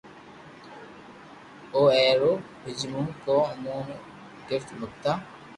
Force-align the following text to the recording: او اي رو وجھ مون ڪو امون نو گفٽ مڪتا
او 1.75 1.81
اي 1.95 2.05
رو 2.21 2.31
وجھ 2.63 2.83
مون 2.91 3.07
ڪو 3.23 3.35
امون 3.51 3.79
نو 3.89 3.97
گفٽ 4.49 4.67
مڪتا 4.79 5.11